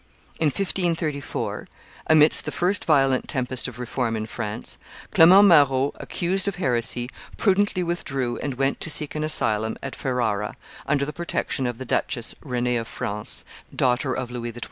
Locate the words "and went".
8.41-8.79